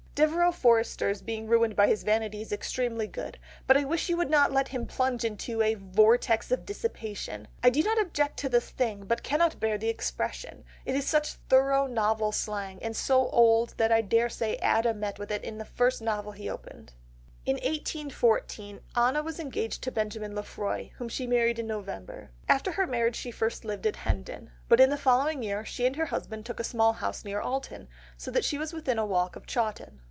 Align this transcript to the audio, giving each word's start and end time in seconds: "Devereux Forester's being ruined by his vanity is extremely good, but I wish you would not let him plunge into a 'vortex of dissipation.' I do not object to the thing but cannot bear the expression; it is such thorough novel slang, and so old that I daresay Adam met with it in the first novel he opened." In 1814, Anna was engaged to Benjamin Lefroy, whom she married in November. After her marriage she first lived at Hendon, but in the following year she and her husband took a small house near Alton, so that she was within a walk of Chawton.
"Devereux 0.13 0.51
Forester's 0.51 1.21
being 1.21 1.47
ruined 1.47 1.73
by 1.75 1.87
his 1.87 2.03
vanity 2.03 2.41
is 2.41 2.51
extremely 2.51 3.07
good, 3.07 3.39
but 3.65 3.77
I 3.77 3.85
wish 3.85 4.09
you 4.09 4.17
would 4.17 4.29
not 4.29 4.51
let 4.51 4.67
him 4.67 4.85
plunge 4.85 5.23
into 5.23 5.61
a 5.61 5.73
'vortex 5.75 6.51
of 6.51 6.65
dissipation.' 6.65 7.47
I 7.63 7.69
do 7.69 7.81
not 7.81 7.99
object 7.99 8.37
to 8.39 8.49
the 8.49 8.59
thing 8.59 9.05
but 9.05 9.23
cannot 9.23 9.61
bear 9.61 9.77
the 9.77 9.87
expression; 9.87 10.65
it 10.85 10.95
is 10.95 11.07
such 11.07 11.35
thorough 11.49 11.87
novel 11.87 12.33
slang, 12.33 12.77
and 12.83 12.95
so 12.95 13.29
old 13.29 13.73
that 13.77 13.91
I 13.91 14.01
daresay 14.01 14.57
Adam 14.57 14.99
met 14.99 15.17
with 15.17 15.31
it 15.31 15.45
in 15.45 15.57
the 15.57 15.65
first 15.65 16.01
novel 16.01 16.33
he 16.33 16.49
opened." 16.49 16.93
In 17.45 17.55
1814, 17.55 18.81
Anna 18.95 19.23
was 19.23 19.39
engaged 19.39 19.81
to 19.83 19.91
Benjamin 19.91 20.35
Lefroy, 20.35 20.89
whom 20.97 21.09
she 21.09 21.25
married 21.25 21.57
in 21.57 21.65
November. 21.65 22.29
After 22.47 22.73
her 22.73 22.85
marriage 22.85 23.15
she 23.15 23.31
first 23.31 23.65
lived 23.65 23.87
at 23.87 23.95
Hendon, 23.95 24.51
but 24.67 24.79
in 24.81 24.91
the 24.91 24.97
following 24.97 25.41
year 25.41 25.65
she 25.65 25.87
and 25.87 25.95
her 25.95 26.07
husband 26.07 26.45
took 26.45 26.59
a 26.59 26.63
small 26.65 26.93
house 26.93 27.23
near 27.25 27.39
Alton, 27.41 27.87
so 28.17 28.29
that 28.29 28.45
she 28.45 28.59
was 28.59 28.73
within 28.73 28.99
a 28.99 29.05
walk 29.05 29.35
of 29.35 29.47
Chawton. 29.47 29.99